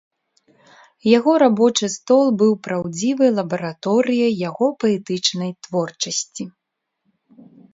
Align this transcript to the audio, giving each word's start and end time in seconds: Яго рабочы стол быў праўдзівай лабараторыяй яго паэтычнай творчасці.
Яго 1.17 1.33
рабочы 1.43 1.89
стол 1.95 2.25
быў 2.43 2.53
праўдзівай 2.67 3.29
лабараторыяй 3.41 4.33
яго 4.49 4.65
паэтычнай 4.85 5.51
творчасці. 5.69 6.43